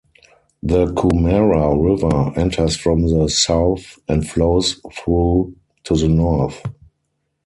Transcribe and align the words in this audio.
The 0.63 0.87
"Coomera 0.95 1.75
River" 1.77 2.33
enters 2.35 2.75
from 2.75 3.03
the 3.03 3.27
south 3.29 3.99
and 4.07 4.27
flows 4.27 4.81
through 4.97 5.55
to 5.83 5.95
the 5.95 6.09
north. 6.09 6.59